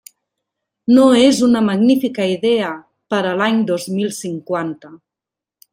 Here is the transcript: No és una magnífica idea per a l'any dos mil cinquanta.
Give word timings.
No 0.97 1.03
és 1.25 1.41
una 1.47 1.61
magnífica 1.67 2.25
idea 2.33 2.73
per 3.15 3.23
a 3.33 3.37
l'any 3.43 3.63
dos 3.73 3.87
mil 3.99 4.13
cinquanta. 4.23 4.97